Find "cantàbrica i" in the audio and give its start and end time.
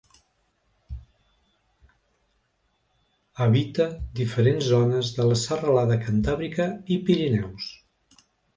6.09-7.01